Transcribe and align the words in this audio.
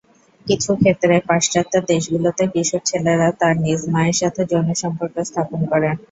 কিছু 0.47 0.71
ক্ষেত্রে 0.75 1.15
পাশ্চাত্যের 1.29 1.83
দেশগুলোতে 1.91 2.43
কিশোর 2.53 2.81
ছেলেরা 2.85 3.27
তার 3.39 3.55
নিজ 3.65 3.81
মায়ের 3.93 4.17
সাথে 4.21 4.41
যৌন 4.51 4.67
সম্পর্ক 4.81 5.15
স্থাপন 5.29 5.59
করে। 5.71 5.89